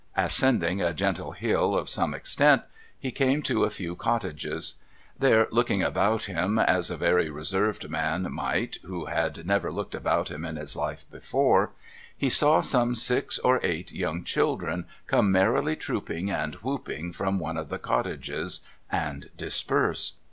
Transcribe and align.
Ascending 0.17 0.81
a 0.81 0.95
gentle 0.95 1.33
hill 1.33 1.77
of 1.77 1.87
some 1.87 2.15
extent, 2.15 2.63
he 2.97 3.11
came 3.11 3.43
to 3.43 3.65
a 3.65 3.69
few 3.69 3.95
cottages. 3.95 4.73
There, 5.19 5.47
looking 5.51 5.83
about 5.83 6.23
him 6.25 6.57
as 6.57 6.89
a 6.89 6.97
very 6.97 7.29
reserved 7.29 7.87
man 7.87 8.25
might 8.33 8.79
who 8.83 9.05
had 9.05 9.45
never 9.45 9.71
looked 9.71 9.93
about 9.93 10.31
him 10.31 10.43
in 10.43 10.55
his 10.55 10.75
life 10.75 11.05
before, 11.11 11.73
he 12.17 12.31
saw 12.31 12.61
some 12.61 12.95
six 12.95 13.37
or 13.37 13.59
eight 13.63 13.91
young 13.91 14.23
children 14.23 14.87
come 15.05 15.31
merrily 15.31 15.75
trooping 15.75 16.31
and 16.31 16.55
whooping 16.63 17.11
from 17.13 17.37
one 17.37 17.55
of 17.55 17.69
the 17.69 17.77
cottages, 17.77 18.61
and 18.91 19.29
disperse. 19.37 20.13